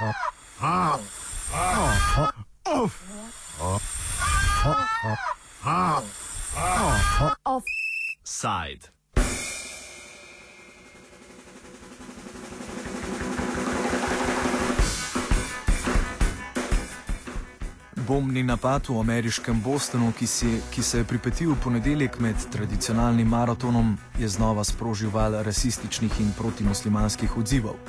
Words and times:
Offside. 0.00 1.19
Napad 18.60 18.88
v 18.92 19.00
ameriškem 19.00 19.56
Bostonu, 19.64 20.12
ki, 20.12 20.26
si, 20.26 20.60
ki 20.68 20.82
se 20.84 20.98
je 21.00 21.04
pripetil 21.08 21.54
v 21.54 21.62
ponedeljek 21.64 22.18
med 22.20 22.36
tradicionalnim 22.52 23.24
maratonom, 23.24 23.96
je 24.20 24.28
znova 24.28 24.60
sprožil 24.64 25.08
val 25.08 25.32
rasističnih 25.40 26.20
in 26.20 26.28
protimuslimanskih 26.36 27.38
odzivov. 27.40 27.80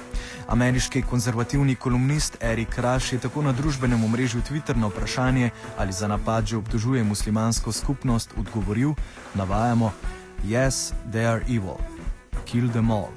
Ameriški 0.48 1.02
konzervativni 1.04 1.76
kolumnist 1.76 2.38
Erik 2.40 2.80
Raš 2.80 3.12
je 3.14 3.20
tako 3.20 3.44
na 3.44 3.52
družbenem 3.52 4.00
omrežju 4.00 4.40
Twitter 4.48 4.80
na 4.80 4.88
vprašanje, 4.88 5.50
ali 5.78 5.92
za 5.92 6.08
napad 6.08 6.48
že 6.48 6.58
obtožuje 6.58 7.04
muslimansko 7.04 7.72
skupnost, 7.72 8.32
odgovoril: 8.40 8.96
Navajamo: 9.36 9.92
Yes, 10.48 10.96
they 11.12 11.28
are 11.28 11.44
evil. 11.52 11.84
Kill 12.46 12.72
them 12.72 12.92
all. 12.92 13.12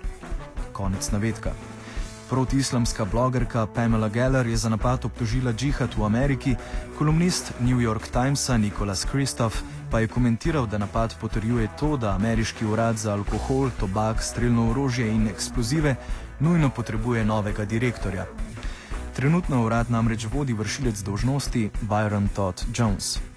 Konec 0.73 1.11
navedka. 1.11 1.55
Protiislamska 2.35 3.05
blogerka 3.05 3.67
Pamela 3.67 4.09
Geller 4.09 4.47
je 4.47 4.57
za 4.57 4.69
napad 4.69 5.05
obtožila 5.05 5.53
džihad 5.53 5.95
v 5.97 6.05
Ameriki, 6.05 6.57
kolumnist 6.99 7.53
New 7.61 7.79
York 7.79 8.11
Timesa 8.11 8.57
Nicholas 8.57 9.05
Kristof 9.05 9.63
pa 9.91 10.01
je 10.01 10.09
komentiral, 10.09 10.67
da 10.67 10.79
napad 10.79 11.15
potrjuje 11.21 11.69
to, 11.81 11.97
da 11.97 12.11
ameriški 12.15 12.67
urad 12.67 12.97
za 12.97 13.13
alkohol, 13.13 13.71
tobak, 13.81 14.23
streljno 14.23 14.71
orožje 14.71 15.07
in 15.15 15.29
eksplozive 15.29 15.95
nujno 16.41 16.71
potrebuje 16.71 17.25
novega 17.25 17.65
direktorja. 17.65 18.27
Trenutno 19.17 19.63
urad 19.65 19.91
namreč 19.91 20.27
vodi 20.33 20.53
vršilec 20.53 21.03
dožnosti 21.03 21.71
Byron 21.83 22.29
Todd 22.35 22.67
Jones. 22.75 23.34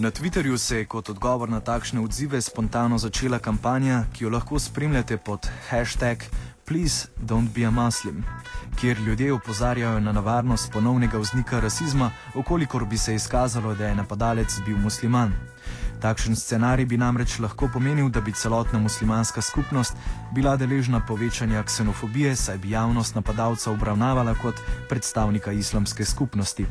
Na 0.00 0.10
Twitterju 0.10 0.58
se 0.58 0.76
je 0.78 0.84
kot 0.84 1.08
odgovor 1.08 1.48
na 1.48 1.60
takšne 1.60 2.00
odzive 2.00 2.38
spontano 2.40 2.98
začela 2.98 3.38
kampanja, 3.38 4.04
ki 4.12 4.24
jo 4.24 4.30
lahko 4.30 4.58
spremljate 4.58 5.16
pod 5.16 5.48
hashtag 5.70 6.22
Please 6.64 7.08
don't 7.18 7.50
be 7.54 7.66
a 7.66 7.70
Muslim, 7.70 8.24
kjer 8.80 8.98
ljudje 9.00 9.32
opozarjajo 9.32 10.00
na 10.00 10.12
nevarnost 10.12 10.72
ponovnega 10.72 11.18
vznika 11.18 11.60
rasizma, 11.60 12.10
okolikor 12.34 12.84
bi 12.84 12.98
se 12.98 13.14
izkazalo, 13.14 13.74
da 13.74 13.86
je 13.86 13.94
napadalec 13.94 14.60
bil 14.66 14.76
musliman. 14.78 15.32
Takšen 16.00 16.36
scenarij 16.36 16.86
bi 16.86 16.96
namreč 16.96 17.38
lahko 17.38 17.68
pomenil, 17.72 18.08
da 18.08 18.20
bi 18.20 18.32
celotna 18.32 18.78
muslimanska 18.78 19.42
skupnost 19.42 19.96
bila 20.32 20.56
deležna 20.56 21.00
povečanja 21.00 21.62
ksenofobije, 21.62 22.36
saj 22.36 22.58
bi 22.58 22.70
javnost 22.70 23.14
napadalca 23.14 23.70
obravnavala 23.70 24.34
kot 24.34 24.60
predstavnika 24.88 25.52
islamske 25.52 26.04
skupnosti. 26.04 26.66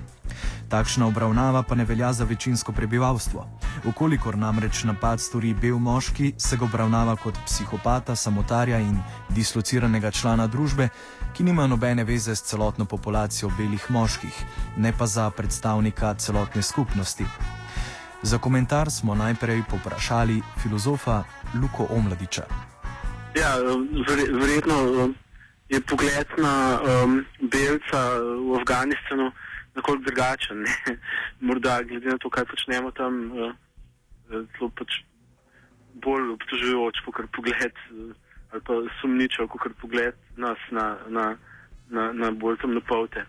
Takšna 0.69 1.07
obravnava 1.07 1.63
pa 1.63 1.75
ne 1.75 1.85
velja 1.85 2.13
za 2.13 2.23
večinsko 2.23 2.71
prebivalstvo. 2.71 3.45
Ukolikor 3.85 4.37
namreč 4.37 4.83
napad 4.83 5.19
stori 5.19 5.53
bel 5.53 5.79
moški, 5.79 6.33
se 6.37 6.57
ga 6.57 6.65
obravnava 6.65 7.15
kot 7.15 7.35
psihopata, 7.45 8.15
samotarja 8.15 8.79
in 8.79 8.97
dislociranega 9.29 10.11
člana 10.11 10.47
družbe, 10.47 10.89
ki 11.33 11.43
nima 11.43 11.67
nobene 11.67 12.03
veze 12.03 12.35
s 12.35 12.43
celotno 12.43 12.85
populacijo 12.85 13.51
belih 13.57 13.91
moških, 13.91 14.43
ne 14.77 14.93
pa 14.97 15.07
za 15.07 15.29
predstavnika 15.29 16.13
celotne 16.13 16.61
skupnosti. 16.61 17.25
Za 18.27 18.37
komentar 18.37 18.91
smo 18.91 19.15
najprej 19.15 19.61
poprašali 19.71 20.41
filozofa 20.63 21.23
Luko 21.61 21.87
Omladiča. 21.89 22.43
Ja, 23.39 23.51
verjetno 24.41 24.75
um, 24.83 25.15
je 25.69 25.81
pogled 25.81 26.27
na 26.37 26.79
um, 26.79 27.25
belca 27.41 28.01
v 28.19 28.59
Afganistanu 28.59 29.31
nekoliko 29.75 30.03
drugačen. 30.03 30.57
Ne? 30.59 30.97
Morda 31.47 31.83
glede 31.83 32.09
na 32.09 32.17
to, 32.17 32.29
kaj 32.29 32.45
počnemo 32.45 32.91
tam, 32.91 33.31
uh, 33.31 33.53
zelo 34.27 34.69
pač 34.75 34.99
bolj 36.03 36.33
obtožujoč, 36.35 36.99
kot 37.07 37.31
pogled 37.31 37.75
uh, 37.95 38.11
ali 38.51 38.61
pa 38.67 38.73
sumničav, 38.99 39.47
kot 39.47 39.71
pogled 39.79 40.15
nas 40.35 40.59
na, 40.71 40.97
na, 41.07 41.25
na, 41.87 42.11
na 42.11 42.31
bolj 42.31 42.59
temne 42.59 42.83
polte. 42.83 43.23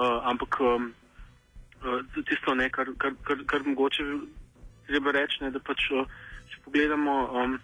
Uh, 0.00 0.24
ampak 0.24 0.60
um, 0.64 0.94
tisto, 2.28 2.54
ne, 2.54 2.70
kar, 2.70 2.88
kar, 2.98 3.14
kar, 3.24 3.44
kar 3.46 3.64
mogoče 3.64 4.04
treba 4.86 5.12
reči, 5.12 5.44
ne, 5.44 5.50
da 5.50 5.62
pač, 5.64 5.86
uh, 5.94 6.08
če 6.50 6.60
pogledamo 6.64 7.16
um, 7.40 7.56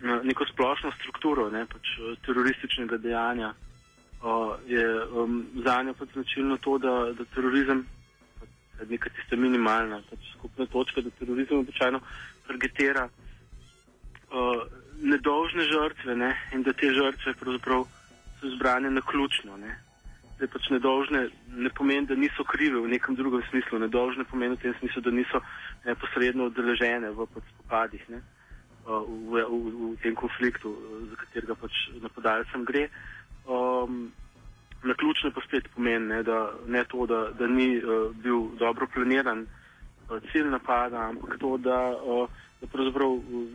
neko 0.00 0.46
splošno 0.50 0.92
strukturo 0.98 1.48
ne, 1.50 1.64
pač, 1.70 1.92
uh, 2.00 2.16
terorističnega 2.26 2.98
dejanja, 3.02 3.52
uh, 4.22 4.56
je 4.70 4.86
um, 5.12 5.44
za 5.64 5.82
njo 5.82 5.94
pač 5.98 6.16
značilno 6.16 6.58
to, 6.64 6.78
da, 6.82 6.94
da 7.18 7.28
terorizem, 7.36 7.84
pač, 8.40 8.50
neka 8.90 9.12
tista 9.18 9.38
minimalna 9.40 10.02
pač, 10.10 10.32
skupna 10.34 10.66
točka, 10.72 11.04
da 11.06 11.14
terorizem 11.20 11.62
običajno 11.62 12.02
targetira 12.48 13.08
uh, 13.08 14.66
nedolžne 15.02 15.66
žrtve 15.70 16.16
ne, 16.16 16.34
in 16.56 16.62
da 16.66 16.72
te 16.72 16.90
žrtve 16.94 17.36
pravzaprav 17.40 17.84
so 18.40 18.54
zbrane 18.56 18.90
na 18.90 19.02
ključno. 19.04 19.56
Ne 19.60 19.86
da 20.38 20.46
pač 20.52 20.68
nedolžne, 20.70 21.28
ne 21.56 21.70
pomeni, 21.72 22.06
da 22.06 22.14
niso 22.14 22.44
krive 22.44 22.80
v 22.84 22.92
nekem 22.92 23.16
drugem 23.16 23.42
smislu. 23.50 23.80
Nedolžne 23.80 24.26
pomeni 24.28 24.56
v 24.56 24.64
tem 24.66 24.74
smislu, 24.80 25.02
da 25.02 25.10
niso 25.10 25.40
neposredno 25.86 26.50
odeležene 26.50 27.10
v 27.16 27.26
pač 27.32 27.46
spopadih, 27.54 28.04
ne, 28.12 28.20
v, 28.84 29.00
v, 29.32 29.44
v, 29.48 29.72
v 29.94 29.96
tem 30.04 30.14
konfliktu, 30.14 30.74
za 31.10 31.16
katerega 31.24 31.56
pač 31.56 31.74
napadalcem 32.04 32.68
gre. 32.68 32.88
Um, 33.48 34.12
na 34.84 34.94
ključne 34.94 35.32
pa 35.32 35.40
spet 35.46 35.70
pomeni, 35.74 36.12
ne, 36.12 36.20
da 36.22 36.52
ne 36.68 36.84
to, 36.84 37.06
da, 37.08 37.30
da 37.32 37.48
ni 37.48 37.78
uh, 37.80 38.12
bil 38.12 38.52
dobro 38.60 38.86
planiran 38.92 39.46
uh, 39.46 40.20
cilj 40.32 40.52
napada, 40.52 41.08
ampak 41.10 41.40
to, 41.40 41.56
da, 41.56 41.96
uh, 41.96 42.28
da 42.60 42.68
pravzaprav 42.68 43.16
uh, 43.16 43.48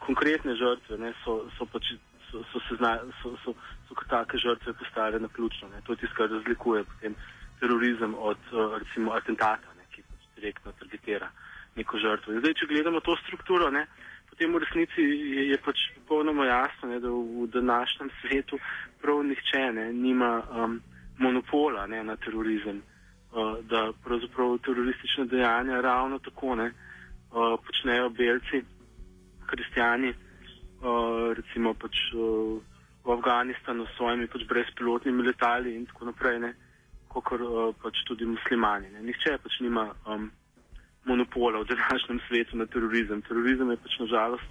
konkretne 0.00 0.56
žrtve 0.56 0.98
ne, 0.98 1.12
so, 1.22 1.44
so 1.58 1.68
pač 1.70 1.92
so, 2.36 2.44
so, 2.52 2.60
se 2.68 2.76
zna, 2.76 2.98
so, 3.22 3.36
so, 3.44 3.54
so 3.88 3.94
kot 3.94 4.08
take 4.08 4.38
žrtve 4.38 4.72
postale 4.72 5.20
na 5.20 5.28
ključno. 5.28 5.68
Ne. 5.68 5.80
To 5.86 5.92
je 5.92 5.96
tisto, 5.96 6.14
kar 6.16 6.30
razlikuje 6.30 6.84
potem 6.84 7.14
terorizem 7.60 8.14
od 8.18 8.38
uh, 8.52 8.78
recimo 8.78 9.12
atentata, 9.12 9.74
ne, 9.78 9.84
ki 9.94 10.02
pač 10.02 10.26
direktno 10.36 10.72
targetira 10.72 11.30
neko 11.76 11.98
žrtvo. 11.98 12.32
In 12.32 12.40
zdaj, 12.40 12.54
če 12.60 12.68
gledamo 12.72 13.00
to 13.00 13.16
strukturo, 13.24 13.70
ne, 13.70 13.86
potem 14.30 14.52
v 14.52 14.60
resnici 14.64 15.00
je, 15.04 15.48
je 15.52 15.58
pač 15.64 15.88
popolnoma 16.00 16.46
jasno, 16.46 16.90
ne, 16.92 17.00
da 17.00 17.08
v 17.08 17.48
današnjem 17.52 18.12
svetu 18.20 18.60
prav 19.00 19.24
nihče 19.24 19.64
ne, 19.72 19.88
nima 19.92 20.42
um, 20.42 20.80
monopola 21.18 21.86
ne, 21.86 22.04
na 22.04 22.16
terorizem. 22.16 22.82
Uh, 23.36 23.58
da 23.68 23.90
pravzaprav 24.04 24.58
teroristične 24.64 25.26
dejanja 25.28 25.80
ravno 25.84 26.18
tako 26.24 26.54
ne 26.56 26.70
uh, 26.70 27.56
počnejo 27.60 28.08
belci, 28.10 28.62
kristijani, 29.46 30.14
recimo 31.36 31.74
pač 31.74 31.96
v 32.12 33.12
Afganistanu 33.12 33.86
s 33.86 33.96
svojimi 33.96 34.26
pač 34.26 34.44
brezpilotnimi 34.44 35.22
letali 35.22 35.74
in 35.76 35.86
tako 35.86 36.10
naprej, 36.10 36.52
kot 37.08 37.40
pač 37.82 38.02
tudi 38.04 38.26
muslimani. 38.26 38.90
Ne. 38.92 39.00
Nihče 39.06 39.38
pač 39.40 39.60
nima 39.64 39.88
um, 40.06 40.30
monopola 41.06 41.62
v 41.62 41.70
današnjem 41.70 42.20
svetu 42.28 42.56
na 42.56 42.66
terorizem. 42.66 43.22
Terorizem 43.22 43.70
je 43.70 43.76
pač 43.76 43.98
nažalost 44.00 44.48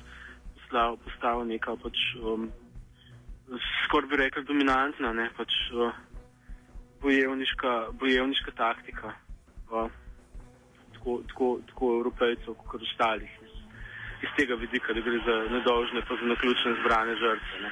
postal, 0.56 0.97
postal 0.97 1.46
neka 1.46 1.75
pač 1.75 1.97
um, 2.24 2.50
skoraj 3.85 4.09
bi 4.09 4.22
rekel 4.24 4.47
dominantna, 4.47 5.14
ne 5.14 5.30
pač 5.38 5.52
uh, 5.75 5.94
bojevniška, 7.03 7.91
bojevniška 8.00 8.52
taktika. 8.56 9.14
Uh, 9.69 9.91
tako, 10.96 11.22
tako, 11.28 11.59
tako 11.69 11.94
evropejcev, 12.00 12.56
kot 12.66 12.81
ostalih 12.81 13.45
iz 14.23 14.29
tega 14.38 14.56
vidika, 14.56 14.94
da 14.94 15.02
gre 15.02 15.20
za 15.26 15.35
nedolžne, 15.52 16.02
pa 16.08 16.16
za 16.16 16.26
naključne 16.26 16.76
zbrane 16.82 17.16
žrtve. 17.16 17.72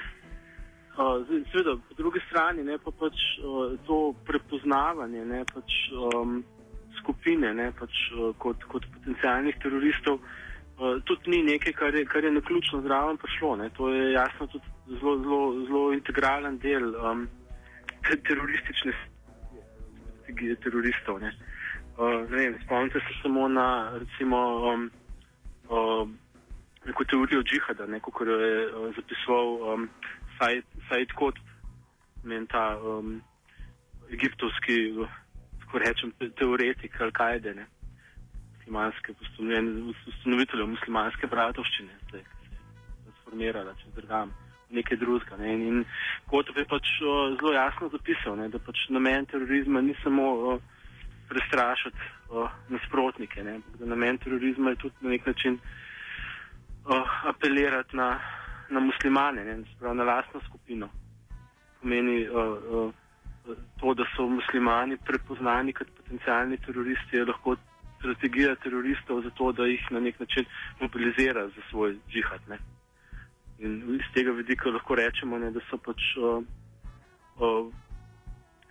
Uh, 0.93 1.27
Seveda, 1.51 1.75
po 1.89 1.93
drugi 1.97 2.19
strani 2.29 2.63
ne, 2.63 2.77
pa 2.77 2.91
pač 2.91 3.17
uh, 3.41 3.73
to 3.87 4.13
prepoznavanje 4.27 5.25
ne, 5.25 5.41
pač, 5.53 5.77
um, 5.89 6.43
skupine 6.99 7.53
ne, 7.53 7.71
pač, 7.79 8.01
uh, 8.13 8.35
kot, 8.37 8.61
kot 8.69 8.85
potencijalnih 8.93 9.57
teroristov 9.63 10.19
uh, 10.19 11.01
tudi 11.09 11.33
ni 11.33 11.41
nekaj, 11.47 11.73
kar 11.73 11.95
je, 11.95 12.05
kar 12.05 12.23
je 12.23 12.31
naključno 12.31 12.81
zraven 12.85 13.17
prišlo. 13.17 13.55
Ne. 13.55 13.69
To 13.77 13.89
je 13.89 14.11
jasno 14.11 14.47
tudi 14.47 14.99
zelo, 14.99 15.17
zelo, 15.23 15.41
zelo 15.65 15.83
integralen 15.93 16.61
del 16.61 16.93
um, 16.93 17.27
teroristične 18.29 18.93
strategije 18.93 20.55
teroristov. 20.55 21.19
Ne. 21.25 21.33
Uh, 21.97 22.29
ne 22.29 22.51
Spomnite 22.65 22.99
se 22.99 23.21
samo 23.21 23.47
na 23.47 23.97
recimo. 23.97 24.43
Um, 24.73 24.91
uh, 25.69 26.09
neko 26.85 27.03
teorijo 27.03 27.43
džihada, 27.43 27.87
neko, 27.87 28.11
kar 28.11 28.27
je 28.27 28.67
uh, 28.67 28.89
zapisoval 28.95 29.73
um, 29.73 29.89
Said 30.89 31.13
Kot, 31.15 31.39
men 32.23 32.47
ta 32.47 32.77
um, 32.79 33.21
egiptovski, 34.11 34.77
tako 35.63 35.79
rečem, 35.79 36.13
teoretik 36.39 36.99
Al-Kaide, 36.99 37.55
muslimanske 38.57 39.15
ustanovitelje 40.07 40.65
muslimanske 40.65 41.27
bratovščine, 41.27 41.99
zdaj, 42.09 42.23
transformirala 43.03 43.75
čez 43.81 43.93
drugam 43.95 44.33
nekaj 44.73 44.97
drugega. 44.97 45.37
Ne. 45.37 45.53
In, 45.53 45.61
in 45.67 45.85
Kotov 46.29 46.57
je 46.57 46.65
pač 46.65 46.87
o, 47.01 47.35
zelo 47.37 47.53
jasno 47.53 47.89
zapisal, 47.93 48.37
ne, 48.39 48.49
da 48.49 48.59
pač 48.59 48.87
namen 48.89 49.25
terorizma 49.25 49.81
ni 49.81 49.95
samo 50.03 50.29
o, 50.33 50.55
prestrašiti 51.29 52.09
o, 52.29 52.47
nasprotnike, 52.69 53.43
ne, 53.43 53.59
da 53.79 53.89
namen 53.89 54.17
terorizma 54.17 54.73
je 54.73 54.81
tudi 54.85 54.95
na 55.01 55.13
nek 55.15 55.27
način 55.27 55.59
o, 56.85 57.05
apelirati 57.29 57.97
na, 57.97 58.19
na 58.69 58.79
muslimane, 58.79 59.43
ne, 59.45 59.63
sprav, 59.75 59.95
na 59.95 60.03
lastno 60.03 60.41
skupino. 60.49 60.89
Pomeni 61.81 62.27
o, 62.29 62.41
o, 62.71 62.91
to, 63.79 63.93
da 63.93 64.03
so 64.15 64.27
muslimani 64.27 64.97
prepoznani 64.97 65.73
kot 65.73 65.87
potencijalni 65.97 66.57
teroristi, 66.57 67.17
je 67.17 67.25
lahko 67.25 67.55
strategija 67.99 68.55
teroristov 68.55 69.21
za 69.23 69.29
to, 69.29 69.51
da 69.51 69.65
jih 69.65 69.91
na 69.91 69.99
nek 69.99 70.19
način 70.19 70.45
mobilizira 70.81 71.47
za 71.47 71.61
svoj 71.69 71.97
džihad. 72.11 72.41
Ne. 72.49 72.57
In 73.59 73.95
iz 73.95 74.07
tega 74.13 74.31
vidika 74.31 74.69
lahko 74.69 74.95
rečemo, 74.95 75.37
ne, 75.37 75.51
da 75.51 75.59
so 75.69 75.77
pač 75.77 76.01
o, 76.17 76.43
o, 77.39 77.71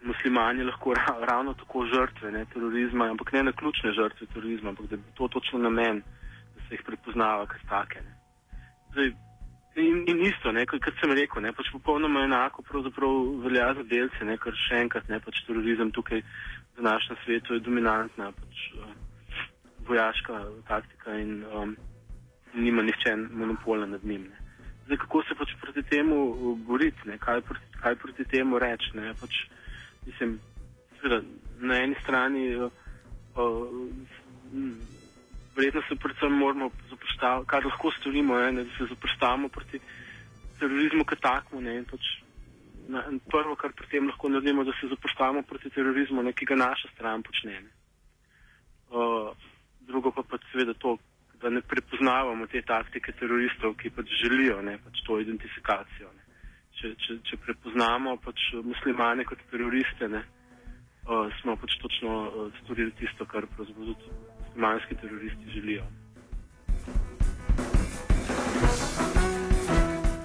muslimani 0.03 0.65
lahko 0.65 0.94
ra, 0.94 1.17
ravno 1.29 1.55
tako 1.55 1.87
žrtve 1.87 2.32
ne, 2.32 2.44
terorizma, 2.53 3.11
ampak 3.11 3.32
ne 3.32 3.43
na 3.43 3.53
ključne 3.53 3.93
žrtve 3.93 4.26
terorizma, 4.35 4.69
ampak 4.69 4.87
da 4.87 4.97
je 4.97 5.03
to 5.15 5.29
točno 5.29 5.58
namen, 5.58 6.03
da 6.03 6.22
se 6.73 6.79
jih 6.79 6.85
prepoznava 6.87 7.47
kot 7.47 7.61
take. 7.69 8.01
Zdaj, 8.93 9.13
in, 9.77 10.05
in 10.09 10.21
isto, 10.25 10.53
ne, 10.53 10.65
kot, 10.67 10.81
kot 10.85 10.97
sem 11.01 11.13
rekel, 11.13 11.45
ne, 11.45 11.53
pač 11.53 11.69
popolnoma 11.73 12.25
enako 12.25 12.65
velja 13.45 13.75
za 13.77 13.85
delce, 13.89 14.25
ne, 14.25 14.39
ker 14.41 14.57
še 14.57 14.81
enkrat 14.81 15.09
ne, 15.09 15.21
pač 15.21 15.43
terorizem 15.47 15.93
tukaj 15.93 16.23
v 16.77 16.81
našem 16.83 17.17
svetu 17.25 17.55
je 17.55 17.61
dominantna 17.61 18.31
pač, 18.33 18.63
uh, 18.81 18.95
vojaška 19.89 20.39
taktika 20.69 21.19
in 21.19 21.45
um, 21.45 21.77
nima 22.55 22.83
nihče 22.83 23.17
monopola 23.31 23.87
nad 23.87 24.05
njim. 24.05 24.25
Ne. 24.31 24.39
Zdaj, 24.87 25.03
kako 25.05 25.23
se 25.29 25.37
pač 25.37 25.53
proti 25.61 25.83
temu 25.83 26.23
uh, 26.31 26.57
boriti, 26.59 27.19
kaj, 27.19 27.45
kaj 27.83 27.97
proti 28.01 28.25
temu 28.25 28.59
reči. 28.59 28.97
Pač, 29.21 29.45
mislim, 30.07 30.39
seveda, 31.01 31.21
na 31.61 31.83
eni 31.85 32.01
strani 32.01 32.49
uh, 32.57 32.73
uh, 33.37 35.02
verjetno 35.57 35.83
se 35.89 35.97
predvsem 35.97 36.33
moramo 36.33 36.71
zapostaviti, 36.91 37.47
kar 37.47 37.65
lahko 37.65 37.91
storimo, 37.91 38.39
je, 38.39 38.53
ne, 38.53 38.65
da 38.65 38.71
se 38.79 38.87
zapostavimo 38.95 39.49
proti 39.49 39.81
terorizmu 40.59 41.05
kot 41.05 41.21
takmu. 41.21 41.61
Pač, 41.91 42.11
na, 42.89 43.05
prvo, 43.31 43.57
kar 43.57 43.73
pri 43.77 43.87
tem 43.91 44.09
lahko 44.09 44.29
naredimo, 44.29 44.65
da 44.65 44.73
se 44.81 44.89
zapostavimo 44.89 45.43
proti 45.43 45.71
terorizmu, 45.71 46.23
ne, 46.23 46.33
ki 46.33 46.49
ga 46.49 46.57
naša 46.57 46.93
stran 46.95 47.23
počne. 47.23 47.63
Uh, 48.93 49.33
drugo 49.89 50.13
pa 50.13 50.23
pač 50.23 50.45
seveda 50.53 50.75
to, 50.75 50.99
da 51.43 51.51
ne 51.51 51.61
prepoznavamo 51.61 52.47
te 52.47 52.63
taktike 52.63 53.13
teroristov, 53.19 53.75
ki 53.81 53.91
pač 53.91 54.13
želijo 54.23 54.61
ne, 54.63 54.79
pač 54.85 55.01
to 55.07 55.19
identifikacijo. 55.21 56.13
Ne. 56.13 56.21
Če, 56.79 56.95
če, 56.99 57.19
če 57.29 57.41
prepoznamo 57.45 58.17
pač 58.23 58.53
muslimane 58.65 59.25
kot 59.29 59.43
teroriste, 59.51 60.09
ne, 60.09 60.23
uh, 60.23 60.42
smo 61.43 61.57
pač 61.57 61.77
točno 61.83 62.11
uh, 62.23 62.53
storili 62.63 62.91
tisto, 62.91 63.25
kar 63.25 63.47
pravzaprav 63.57 63.87
tudi 63.87 64.11
muslimanski 64.49 64.95
teroristi 64.95 65.51
želijo. 65.55 65.83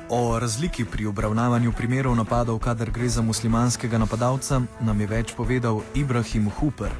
O 0.10 0.40
razliki 0.40 0.86
pri 0.92 1.06
obravnavanju 1.06 1.72
primerov 1.78 2.16
napadov, 2.16 2.60
kadar 2.60 2.90
gre 2.92 3.08
za 3.08 3.22
muslimanskega 3.22 3.98
napadalca, 3.98 4.62
nam 4.82 5.02
je 5.02 5.08
več 5.08 5.34
povedal 5.36 5.82
Ibrahim 5.96 6.50
Hooper, 6.50 6.92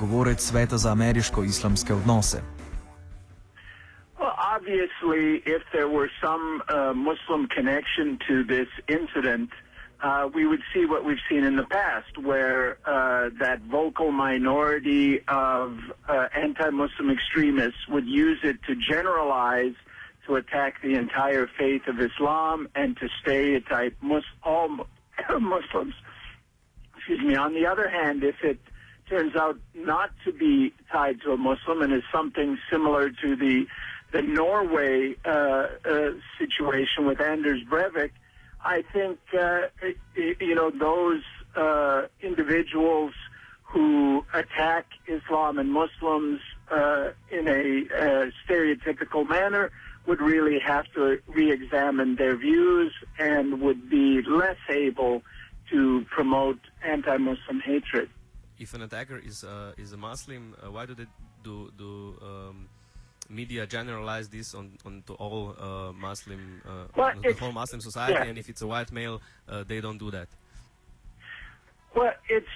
govorec 0.00 0.40
Sveta 0.40 0.78
za 0.78 0.92
ameriško-islamske 0.92 1.94
odnose. 1.94 2.42
obviously, 4.62 5.42
if 5.46 5.62
there 5.72 5.88
were 5.88 6.10
some 6.20 6.62
uh, 6.68 6.92
Muslim 6.92 7.48
connection 7.48 8.18
to 8.28 8.44
this 8.44 8.68
incident, 8.88 9.50
uh, 9.50 9.61
we 10.34 10.46
would 10.46 10.62
see 10.74 10.84
what 10.84 11.04
we've 11.04 11.22
seen 11.28 11.44
in 11.44 11.56
the 11.56 11.64
past, 11.64 12.18
where 12.18 12.78
uh, 12.84 13.30
that 13.38 13.60
vocal 13.62 14.10
minority 14.10 15.20
of 15.28 15.78
uh, 16.08 16.28
anti-Muslim 16.34 17.10
extremists 17.10 17.86
would 17.88 18.06
use 18.06 18.38
it 18.42 18.56
to 18.66 18.74
generalize 18.74 19.74
to 20.26 20.36
attack 20.36 20.80
the 20.82 20.94
entire 20.94 21.48
faith 21.58 21.82
of 21.88 22.00
Islam 22.00 22.68
and 22.74 22.96
to 22.98 23.08
stereotype 23.20 23.96
mus- 24.00 24.24
all 24.42 24.68
Muslims. 25.40 25.94
Excuse 26.96 27.20
me. 27.20 27.34
On 27.36 27.54
the 27.54 27.66
other 27.66 27.88
hand, 27.88 28.22
if 28.22 28.36
it 28.42 28.58
turns 29.08 29.34
out 29.36 29.58
not 29.74 30.10
to 30.24 30.32
be 30.32 30.72
tied 30.90 31.20
to 31.22 31.32
a 31.32 31.36
Muslim 31.36 31.82
and 31.82 31.92
is 31.92 32.02
something 32.12 32.58
similar 32.70 33.10
to 33.10 33.36
the 33.36 33.66
the 34.12 34.20
Norway 34.22 35.16
uh, 35.24 35.30
uh, 35.30 36.10
situation 36.38 37.06
with 37.06 37.18
Anders 37.18 37.62
Breivik, 37.64 38.10
I 38.64 38.82
think 38.92 39.18
uh, 39.38 39.62
you 40.16 40.54
know 40.54 40.70
those 40.70 41.22
uh, 41.56 42.02
individuals 42.20 43.12
who 43.64 44.24
attack 44.34 44.86
Islam 45.06 45.58
and 45.58 45.72
Muslims 45.72 46.40
uh, 46.70 47.10
in 47.30 47.48
a 47.48 47.86
uh, 47.94 48.30
stereotypical 48.46 49.28
manner 49.28 49.70
would 50.06 50.20
really 50.20 50.58
have 50.58 50.84
to 50.94 51.18
re-examine 51.28 52.16
their 52.16 52.36
views 52.36 52.92
and 53.18 53.60
would 53.60 53.88
be 53.88 54.20
less 54.22 54.58
able 54.68 55.22
to 55.70 56.04
promote 56.10 56.58
anti-Muslim 56.84 57.60
hatred. 57.60 58.10
If 58.58 58.74
an 58.74 58.82
attacker 58.82 59.18
is 59.18 59.44
is 59.76 59.92
a 59.92 59.96
Muslim, 59.96 60.54
why 60.70 60.86
do 60.86 60.94
they 60.94 61.06
do 61.42 61.72
do 61.76 62.16
um 62.22 62.68
media 63.28 63.66
generalize 63.66 64.28
this 64.28 64.54
on 64.54 65.02
to 65.06 65.14
all 65.14 65.54
uh, 65.58 65.92
Muslim, 65.92 66.62
uh, 66.66 66.84
well, 66.96 67.12
the 67.22 67.32
whole 67.32 67.52
Muslim 67.52 67.80
society, 67.80 68.14
yeah. 68.14 68.24
and 68.24 68.38
if 68.38 68.48
it's 68.48 68.62
a 68.62 68.66
white 68.66 68.92
male, 68.92 69.20
uh, 69.48 69.64
they 69.66 69.80
don't 69.80 69.98
do 69.98 70.10
that. 70.10 70.28
Well, 71.94 72.12
it's 72.28 72.46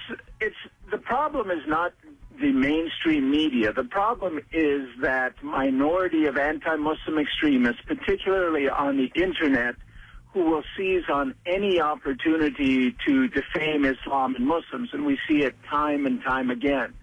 it's 0.41 0.55
the 0.89 0.97
problem 0.97 1.51
is 1.51 1.63
not 1.67 1.93
the 2.39 2.51
mainstream 2.51 3.29
media. 3.29 3.71
The 3.73 3.83
problem 3.83 4.39
is 4.51 4.87
that 5.01 5.41
minority 5.43 6.25
of 6.25 6.37
anti-Muslim 6.37 7.17
extremists, 7.19 7.81
particularly 7.85 8.69
on 8.69 8.97
the 8.97 9.11
internet, 9.15 9.75
who 10.33 10.41
will 10.51 10.63
seize 10.75 11.03
on 11.11 11.33
any 11.45 11.79
opportunity 11.79 12.95
to 13.05 13.27
defame 13.27 13.85
Islam 13.85 14.35
and 14.35 14.45
Muslims, 14.45 14.89
and 14.93 15.05
we 15.05 15.17
see 15.27 15.43
it 15.43 15.55
time 15.69 16.05
and 16.05 16.21
time 16.23 16.49
again. 16.49 16.93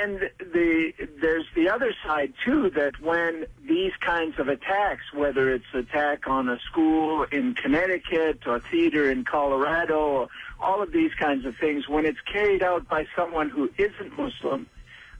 And 0.00 0.30
the 0.38 0.92
there's 1.20 1.46
the 1.56 1.68
other 1.68 1.92
side 2.04 2.32
too 2.44 2.70
that 2.70 3.00
when 3.00 3.46
these 3.66 3.92
kinds 4.00 4.38
of 4.38 4.46
attacks, 4.46 5.02
whether 5.12 5.52
it's 5.52 5.72
attack 5.74 6.28
on 6.28 6.48
a 6.48 6.58
school 6.60 7.24
in 7.24 7.54
Connecticut 7.54 8.46
or 8.46 8.60
theater 8.60 9.10
in 9.10 9.24
Colorado, 9.24 9.98
or 9.98 10.28
all 10.60 10.82
of 10.82 10.92
these 10.92 11.12
kinds 11.14 11.44
of 11.46 11.56
things, 11.56 11.88
when 11.88 12.06
it's 12.06 12.20
carried 12.32 12.62
out 12.62 12.88
by 12.88 13.06
someone 13.16 13.50
who 13.50 13.70
isn't 13.76 14.16
Muslim, 14.16 14.68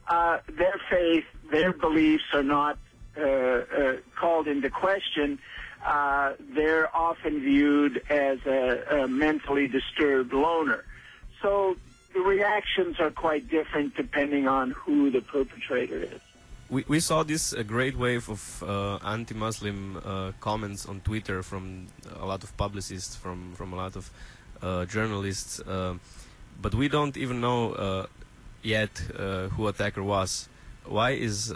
uh, 0.07 0.37
their 0.47 0.79
faith, 0.89 1.25
their 1.51 1.73
beliefs 1.73 2.23
are 2.33 2.43
not 2.43 2.77
uh, 3.17 3.21
uh, 3.21 3.97
called 4.15 4.47
into 4.47 4.69
question. 4.69 5.39
Uh, 5.85 6.33
they're 6.55 6.95
often 6.95 7.41
viewed 7.41 8.01
as 8.09 8.37
a, 8.45 9.03
a 9.03 9.07
mentally 9.07 9.67
disturbed 9.67 10.31
loner. 10.31 10.85
So 11.41 11.75
the 12.13 12.21
reactions 12.21 12.99
are 12.99 13.11
quite 13.11 13.49
different 13.49 13.95
depending 13.95 14.47
on 14.47 14.71
who 14.71 15.11
the 15.11 15.21
perpetrator 15.21 15.97
is. 15.97 16.21
We, 16.69 16.85
we 16.87 16.99
saw 16.99 17.23
this 17.23 17.51
a 17.53 17.63
great 17.63 17.97
wave 17.97 18.29
of 18.29 18.63
uh, 18.63 18.97
anti-Muslim 18.97 19.97
uh, 19.97 20.31
comments 20.39 20.85
on 20.85 21.01
Twitter 21.01 21.41
from 21.41 21.87
a 22.19 22.25
lot 22.25 22.43
of 22.43 22.55
publicists, 22.57 23.15
from 23.15 23.53
from 23.55 23.73
a 23.73 23.75
lot 23.75 23.95
of 23.95 24.11
uh, 24.61 24.85
journalists, 24.85 25.59
uh, 25.61 25.95
but 26.61 26.75
we 26.75 26.87
don't 26.87 27.15
even 27.17 27.39
know 27.41 27.73
uh, 27.73 28.05
yet 28.61 29.01
uh, 29.17 29.47
who 29.47 29.67
attacker 29.67 30.03
was. 30.03 30.49
Why 30.85 31.11
is 31.11 31.53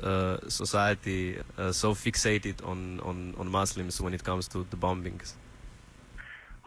society 0.48 1.38
so 1.72 1.95
fixated 1.95 2.65
on, 2.67 3.00
on, 3.00 3.33
on 3.38 3.50
Muslims 3.50 4.00
when 4.00 4.13
it 4.13 4.24
comes 4.24 4.48
to 4.50 4.65
the 4.69 4.77
bombings? 4.77 5.33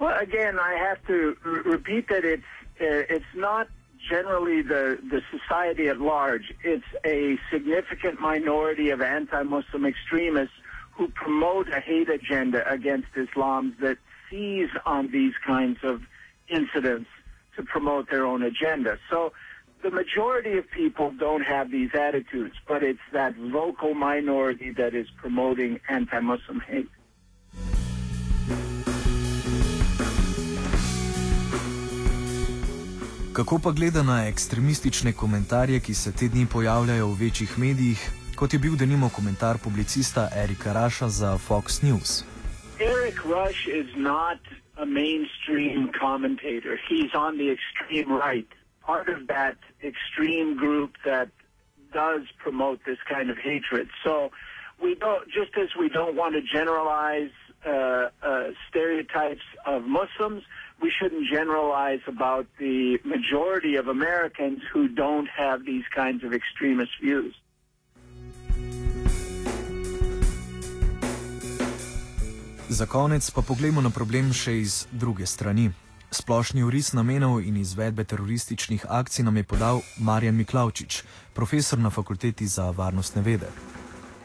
Well, 0.00 0.19
again, 0.19 0.59
I 0.59 0.75
have 0.75 0.99
to 1.07 1.37
repeat 1.64 2.09
that 2.09 2.25
it's 2.25 2.43
it's 2.78 3.33
not 3.35 3.69
generally 4.08 4.62
the, 4.62 4.98
the 5.10 5.22
society 5.30 5.88
at 5.88 6.00
large. 6.00 6.52
It's 6.62 6.84
a 7.04 7.38
significant 7.50 8.20
minority 8.20 8.90
of 8.90 9.00
anti-Muslim 9.00 9.84
extremists 9.84 10.54
who 10.92 11.08
promote 11.08 11.68
a 11.68 11.80
hate 11.80 12.08
agenda 12.08 12.68
against 12.70 13.08
Islam 13.16 13.76
that 13.80 13.98
seize 14.30 14.70
on 14.84 15.10
these 15.10 15.34
kinds 15.46 15.78
of 15.82 16.02
incidents 16.48 17.08
to 17.56 17.62
promote 17.62 18.10
their 18.10 18.26
own 18.26 18.42
agenda. 18.42 18.98
So 19.10 19.32
the 19.82 19.90
majority 19.90 20.56
of 20.58 20.70
people 20.70 21.12
don't 21.18 21.42
have 21.42 21.70
these 21.70 21.90
attitudes, 21.94 22.54
but 22.66 22.82
it's 22.82 22.98
that 23.12 23.34
vocal 23.36 23.94
minority 23.94 24.70
that 24.72 24.94
is 24.94 25.06
promoting 25.16 25.80
anti-Muslim 25.88 26.60
hate. 26.60 26.88
Kako 33.37 33.59
pa 33.64 33.71
gleda 33.71 34.02
na 34.02 34.28
ekstremistične 34.28 35.12
komentarje, 35.12 35.81
ki 35.81 35.95
se 35.95 36.11
te 36.19 36.28
dni 36.28 36.47
pojavljajo 36.52 37.07
v 37.07 37.16
večjih 37.25 37.59
medijih, 37.59 38.00
kot 38.37 38.52
je 38.52 38.59
bil 38.59 38.76
denimo 38.81 39.11
komentar 39.16 39.59
publicista 39.64 40.28
Erika 40.43 40.73
Raša 40.73 41.09
za 41.09 41.38
Fox 41.38 41.83
News? 41.83 42.25
Eric 42.81 43.19
Rush 43.35 43.69
is 43.81 43.88
not 43.97 44.40
a 44.85 44.87
mainstream 44.87 45.93
commentator. 46.00 46.81
He's 46.88 47.12
on 47.25 47.37
the 47.37 47.49
extreme 47.57 48.09
right, 48.26 48.49
part 48.87 49.09
of 49.14 49.21
that 49.35 49.57
extreme 49.90 50.57
group 50.57 50.90
that 51.05 51.28
does 51.93 52.23
promote 52.45 52.78
this 52.88 53.00
kind 53.14 53.28
of 53.31 53.37
hatred. 53.37 53.87
So 54.05 54.31
we 54.85 54.90
don't, 54.95 55.25
just 55.38 55.52
as 55.64 55.71
we 55.83 55.88
don't 55.99 56.16
want 56.16 56.33
to 56.38 56.43
generalize 56.59 57.35
uh, 57.66 58.09
uh, 58.23 58.57
stereotypes 58.69 59.47
of 59.66 59.83
Muslims, 60.00 60.43
we 60.83 60.90
shouldn't 60.99 61.26
generalize 61.37 62.02
about 62.06 62.47
the 62.59 62.99
majority 63.04 63.76
of 63.76 63.88
Americans 63.88 64.61
who 64.73 64.88
don't 64.88 65.28
have 65.28 65.64
these 65.64 65.87
kinds 65.95 66.25
of 66.25 66.33
extremist 66.33 66.92
views. 67.00 67.35
Za 72.68 72.87
konec 72.87 73.30
pa 73.30 73.42
pogledamo 73.42 73.80
na 73.80 73.90
problem 73.90 74.33
še 74.35 74.59
iz 74.61 74.87
druge 74.90 75.26
strani. 75.26 75.71
Splošni 76.11 76.62
uris 76.62 76.92
namenov 76.92 77.40
in 77.40 77.56
izvedbe 77.56 78.04
terorističnih 78.04 78.85
akcij 78.88 79.25
nam 79.25 79.37
je 79.37 79.42
podal 79.42 79.80
Marjan 79.99 80.37
Miklavčič, 80.37 81.02
profesor 81.35 81.78
na 81.78 81.90
fakulteti 81.90 82.47
za 82.47 82.71
varnostne 82.71 83.23
vede. 83.23 83.75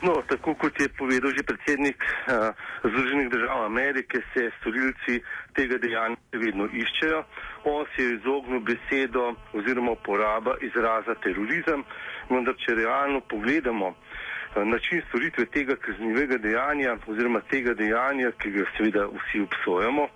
No, 0.01 0.15
tako 0.27 0.55
kot 0.58 0.79
je 0.81 0.88
povedal 0.98 1.29
že 1.38 1.43
predsednik 1.46 2.01
uh, 2.01 2.50
Združenih 2.84 3.29
držav 3.29 3.65
Amerike, 3.65 4.22
se 4.34 4.50
storilci 4.60 5.22
tega 5.53 5.77
dejanja 5.77 6.17
vedno 6.34 6.65
iščejo. 6.65 7.24
On 7.63 7.86
se 7.96 8.03
je 8.03 8.15
izognil 8.15 8.60
besedo 8.65 9.36
oziroma 9.53 9.91
uporaba 9.91 10.55
izraza 10.62 11.13
terorizem, 11.22 11.86
vendar 12.29 12.58
če 12.58 12.75
realno 12.81 13.22
pogledamo 13.29 13.88
uh, 13.93 14.65
način 14.65 15.01
storitve 15.10 15.46
tega 15.46 15.75
kaznivega 15.75 16.38
dejanja 16.38 16.98
oziroma 17.08 17.41
tega 17.53 17.74
dejanja, 17.74 18.31
ki 18.41 18.51
ga 18.58 18.65
seveda 18.77 19.05
vsi 19.05 19.46
obsojamo, 19.46 20.08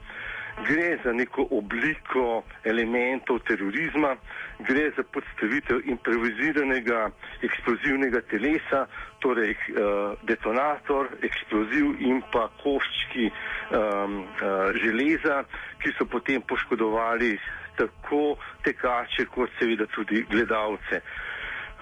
gre 0.64 0.98
za 1.04 1.12
neko 1.14 1.48
obliko 1.52 2.44
elementov 2.64 3.40
terorizma, 3.48 4.16
gre 4.60 4.92
za 4.98 5.04
podstavitev 5.04 5.82
improviziranega 5.86 7.10
eksplozivnega 7.42 8.22
telesa, 8.32 8.86
torej 9.20 9.52
uh, 9.52 10.16
detonator, 10.24 11.10
eksploziv 11.22 12.00
in 12.00 12.22
pa 12.32 12.48
koščki 12.64 13.28
um, 13.28 14.24
uh, 14.24 14.72
železa, 14.80 15.44
ki 15.84 15.94
so 15.98 16.06
potem 16.06 16.42
poškodovali 16.42 17.36
tako 17.76 18.38
tekače, 18.64 19.26
kot 19.26 19.52
seveda 19.60 19.88
tudi 19.96 20.24
gledalce. 20.32 21.02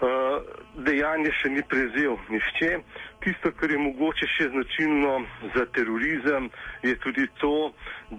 Uh, 0.02 0.42
dejanje 0.84 1.30
še 1.38 1.50
ni 1.54 1.62
prevzel 1.70 2.16
nišče. 2.34 2.70
Tisto, 3.24 3.52
kar 3.56 3.72
je 3.72 3.78
mogoče 3.78 4.28
še 4.28 4.48
značilno 4.52 5.12
za 5.54 5.64
terorizem, 5.76 6.50
je 6.84 6.96
tudi 7.00 7.28
to, 7.40 7.72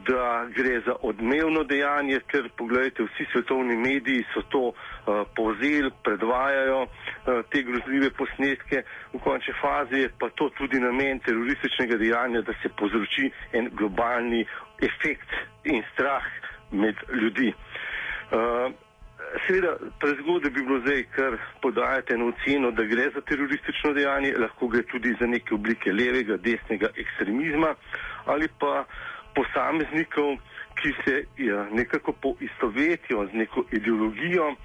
da 0.07 0.47
gre 0.55 0.79
za 0.87 0.95
odmevno 1.05 1.65
dejanje, 1.69 2.21
ker 2.31 2.47
pogledajte, 2.57 3.05
vsi 3.11 3.27
svetovni 3.33 3.77
mediji 3.77 4.23
so 4.31 4.45
to 4.55 4.63
uh, 4.71 5.27
povzeli, 5.37 5.91
predvajajo 6.07 6.79
uh, 6.87 7.43
te 7.53 7.65
grozljive 7.67 8.13
posnetke. 8.17 8.85
V 9.13 9.21
končni 9.27 9.57
fazi 9.61 10.07
je 10.07 10.15
pa 10.23 10.31
to 10.39 10.49
tudi 10.57 10.81
namen 10.81 11.21
terorističnega 11.27 11.99
dejanja, 12.01 12.47
da 12.47 12.55
se 12.63 12.71
povzroči 12.79 13.29
en 13.53 13.69
globalni 13.75 14.47
efekt 14.81 15.37
in 15.69 15.83
strah 15.93 16.25
med 16.71 16.97
ljudi. 17.13 17.51
Uh, 18.31 18.73
Seveda, 19.47 19.77
prezgodaj 20.01 20.51
bi 20.51 20.63
bilo 20.63 20.79
zdaj, 20.81 21.03
ker 21.15 21.37
podajate 21.63 22.15
eno 22.15 22.29
oceno, 22.31 22.71
da 22.71 22.85
gre 22.87 23.09
za 23.15 23.21
teroristično 23.21 23.93
dejanje, 23.93 24.35
lahko 24.39 24.69
gre 24.69 24.83
tudi 24.83 25.15
za 25.21 25.27
neke 25.27 25.55
oblike 25.55 25.93
levega, 25.93 26.37
desnega 26.37 26.91
ekstremizma 26.97 27.75
ali 28.27 28.49
pa 28.61 28.85
posameznikov, 29.35 30.37
ki 30.81 30.93
se 31.05 31.25
ja, 31.39 31.67
nekako 31.71 32.13
poistovetijo 32.13 33.27
z 33.27 33.43
neko 33.43 33.65
ideologijo 33.73 34.47
uh, 34.51 34.57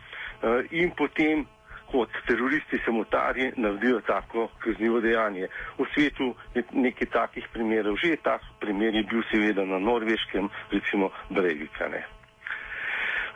in 0.71 0.91
potem 0.97 1.45
kot 1.91 2.09
teroristi 2.27 2.79
samotarji 2.85 3.51
naredijo 3.57 4.01
tako 4.07 4.47
kaznivo 4.59 5.01
dejanje. 5.01 5.47
V 5.77 5.85
svetu 5.93 6.35
je 6.55 6.63
nekaj 6.71 7.07
takih 7.07 7.47
primerov, 7.53 7.97
že 7.97 8.17
tak 8.23 8.41
primer 8.61 8.95
je 8.95 9.03
bil 9.03 9.23
seveda 9.31 9.65
na 9.65 9.79
norveškem, 9.79 10.49
recimo 10.71 11.09
Breivika. 11.29 11.89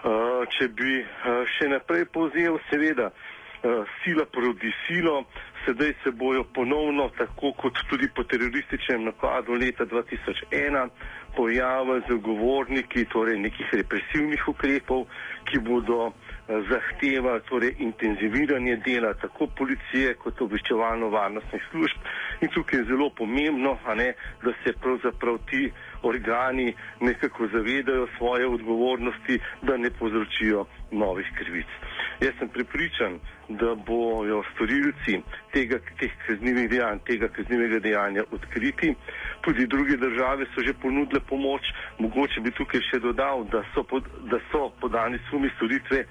Uh, 0.03 0.43
če 0.51 0.67
bi 0.75 0.97
uh, 0.99 1.45
še 1.55 1.69
naprej 1.71 2.09
povzel, 2.11 2.57
seveda, 2.67 3.05
uh, 3.07 3.85
sila 4.01 4.25
proti 4.27 4.67
silo, 4.83 5.21
sedaj 5.63 5.93
se 6.03 6.11
bojo 6.11 6.43
ponovno, 6.51 7.05
tako 7.15 7.53
kot 7.55 7.79
tudi 7.87 8.09
po 8.11 8.25
terorističnem 8.27 9.05
napadu 9.07 9.55
leta 9.55 9.87
2001, 9.87 10.91
pojavili 11.37 12.03
zagovorniki 12.09 13.05
torej 13.15 13.39
nekih 13.45 13.71
represivnih 13.79 14.43
ukrepov, 14.51 15.07
ki 15.47 15.63
bodo 15.63 16.09
uh, 16.09 16.33
zahteva 16.67 17.37
torej 17.47 17.71
intenziviranje 17.87 18.75
dela 18.83 19.13
tako 19.23 19.47
policije 19.55 20.17
kot 20.19 20.43
obveščevalno-varnostnih 20.43 21.63
služb. 21.71 22.11
In 22.43 22.51
tukaj 22.51 22.83
je 22.83 22.89
zelo 22.91 23.07
pomembno, 23.15 23.77
ne, 23.95 24.11
da 24.43 24.51
se 24.65 24.75
pravzaprav 24.83 25.39
ti 25.47 25.69
organi 26.03 26.73
nekako 26.99 27.47
zavedajo 27.47 28.07
svoje 28.17 28.47
odgovornosti, 28.47 29.39
da 29.61 29.77
ne 29.77 29.89
povzročijo 29.99 30.65
novih 30.91 31.27
krivic. 31.37 31.67
Jaz 32.21 32.33
sem 32.39 32.49
pripričan, 32.49 33.19
da 33.49 33.75
bojo 33.75 34.43
storilci 34.53 35.21
tega, 35.53 35.79
teh 35.99 36.11
kaznivih 36.27 36.69
dejanj, 36.69 36.99
tega 37.05 37.27
kaznivega 37.27 37.79
dejanja 37.79 38.23
odkriti. 38.31 38.93
Tudi 39.41 39.67
druge 39.67 39.97
države 39.97 40.45
so 40.55 40.61
že 40.61 40.73
ponudile 40.73 41.19
pomoč. 41.19 41.61
Mogoče 41.99 42.41
bi 42.41 42.51
tukaj 42.51 42.81
še 42.91 42.99
dodal, 42.99 43.43
da 43.51 43.63
so, 43.73 43.83
pod, 43.83 44.07
da 44.31 44.39
so 44.51 44.69
podani 44.79 45.19
sumi 45.29 45.49
storitve 45.55 46.05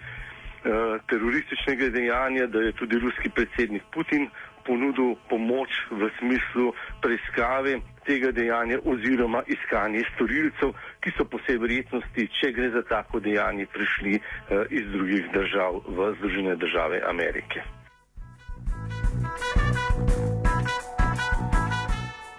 Eh, 0.63 0.99
terorističnega 1.11 1.89
dejanja, 1.89 2.47
da 2.47 2.61
je 2.61 2.73
tudi 2.73 2.99
ruski 2.99 3.31
predsednik 3.31 3.83
Putin 3.91 4.29
ponudil 4.67 5.17
pomoč 5.29 5.71
v 5.91 6.11
smislu 6.19 6.71
preiskave 7.03 7.81
tega 8.06 8.32
dejanja 8.32 8.78
oziroma 8.85 9.42
iskanje 9.47 10.02
storilcev, 10.14 10.73
ki 11.00 11.12
so 11.16 11.25
po 11.25 11.38
vsej 11.42 11.59
verjetnosti, 11.59 12.28
če 12.40 12.52
gre 12.52 12.71
za 12.71 12.82
tako 12.88 13.21
dejanje, 13.21 13.66
prišli 13.66 14.18
uh, 14.18 14.66
iz 14.71 14.90
drugih 14.92 15.30
držav 15.35 15.80
v 15.88 16.11
Združene 16.18 16.56
države 16.56 17.02
Amerike. 17.09 17.62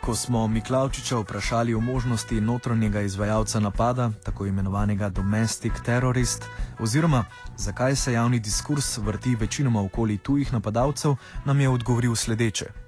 Ko 0.03 0.15
smo 0.15 0.48
Miklaučiča 0.48 1.17
vprašali 1.17 1.74
o 1.74 1.79
možnosti 1.79 2.41
notranjega 2.41 3.01
izvajalca 3.01 3.60
napada, 3.60 4.12
tako 4.25 4.46
imenovanega 4.46 5.10
domestic 5.10 5.74
terrorist, 5.86 6.43
oziroma 6.79 7.24
zakaj 7.58 7.96
se 7.96 8.13
javni 8.13 8.39
diskurs 8.39 8.98
vrti 8.98 9.36
večinoma 9.39 9.82
okoli 9.84 10.17
tujih 10.17 10.53
napadalcev, 10.53 11.15
nam 11.46 11.60
je 11.60 11.70
odgovoril 11.70 12.15
sledeče. 12.15 12.83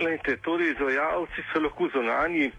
Lejte, 0.00 0.36
torej 0.36 0.70
izvajalci 0.72 1.42
so 1.52 1.60
lahko 1.60 1.88
zonani, 1.94 2.50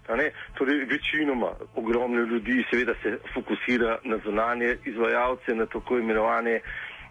torej 0.57 0.85
večinoma 0.85 1.49
ogromno 1.75 2.21
ljudi 2.21 2.65
seveda 2.69 2.93
se 3.03 3.17
fokusira 3.33 3.97
na 4.03 4.17
zonanje 4.25 4.77
izvajalce, 4.85 5.55
na 5.55 5.65
tako 5.65 5.97
imenovane 5.97 6.61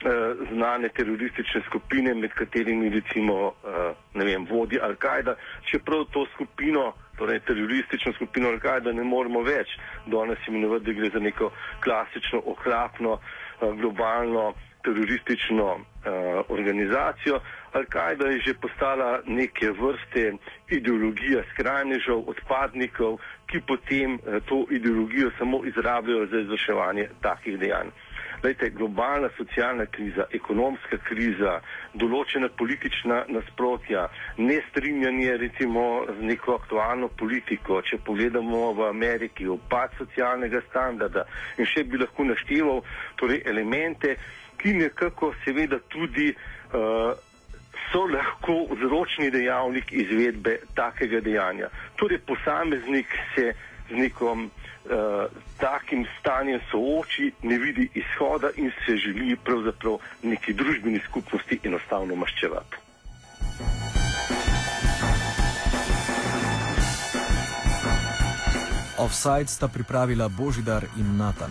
Eh, 0.05 0.35
znane 0.53 0.89
teroristične 0.89 1.61
skupine, 1.67 2.15
med 2.15 2.31
katerimi 2.35 2.89
recimo 2.89 3.53
eh, 3.65 3.95
vem, 4.15 4.47
vodi 4.51 4.79
Al-Kaida, 4.83 5.35
čeprav 5.71 6.05
to 6.11 6.27
skupino, 6.35 6.93
torej 7.19 7.39
teroristično 7.47 8.13
skupino 8.13 8.49
Al-Kaida 8.51 8.93
ne 8.93 9.05
moremo 9.05 9.45
več 9.47 9.77
danes 10.07 10.43
imenovati, 10.49 10.85
da 10.85 10.93
gre 10.93 11.11
za 11.15 11.23
neko 11.23 11.53
klasično, 11.85 12.43
ohlapno, 12.47 13.21
eh, 13.21 13.73
globalno 13.79 14.53
teroristično 14.83 15.79
organizacijo. 16.49 17.39
Al-Kaida 17.73 18.29
je 18.29 18.41
že 18.47 18.55
postala 18.55 19.23
neke 19.27 19.71
vrste 19.71 20.33
ideologija 20.69 21.43
skrajnežev, 21.53 22.25
odpadnikov, 22.29 23.19
ki 23.49 23.61
potem 23.67 24.19
to 24.49 24.67
ideologijo 24.71 25.31
samo 25.39 25.65
izrabljajo 25.65 26.27
za 26.27 26.41
izvrševanje 26.41 27.09
takih 27.23 27.59
dejanj. 27.59 27.89
Lejte, 28.43 28.71
globalna 28.71 29.29
socialna 29.37 29.87
kriza, 29.87 30.25
ekonomska 30.35 30.99
kriza, 31.07 31.61
določena 31.95 32.49
politična 32.59 33.21
nasprotja, 33.29 34.09
nestrinjanje 34.37 35.37
recimo 35.45 35.85
z 36.09 36.27
neko 36.27 36.57
aktualno 36.59 37.09
politiko, 37.09 37.79
če 37.87 38.01
pogledamo 38.03 38.73
v 38.81 38.89
Ameriki, 38.89 39.47
opad 39.47 39.95
socialnega 40.01 40.63
standarda 40.71 41.23
in 41.59 41.71
še 41.71 41.85
bi 41.85 42.03
lahko 42.03 42.27
našteval 42.33 42.83
torej 43.21 43.45
elemente, 43.47 44.17
ki 44.59 44.75
nekako 44.81 45.33
seveda 45.45 45.79
tudi 45.93 46.33
uh, 46.33 47.15
so 47.93 48.07
lahko 48.07 48.75
vzročni 48.75 49.31
dejavnik 49.31 49.93
izvedbe 49.93 50.59
takega 50.75 51.21
dejanja. 51.21 51.69
Torej 51.97 52.19
posameznik 52.19 53.07
se 53.35 53.53
z 53.91 53.95
nekom 53.95 54.45
uh, 54.45 54.91
takim 55.59 56.07
stanjem 56.21 56.61
sooči, 56.71 57.33
ne 57.43 57.59
vidi 57.59 57.89
izhoda 57.95 58.51
in 58.57 58.73
se 58.87 58.97
želi 58.97 59.37
pravzaprav 59.37 59.99
neki 60.23 60.53
družbeni 60.53 61.01
skupnosti 61.09 61.61
enostavno 61.65 62.17
maščevati. 62.17 62.77
Offside 68.99 69.47
sta 69.47 69.69
pripravila 69.69 70.29
Božidar 70.29 70.85
in 70.97 71.17
Natan. 71.17 71.51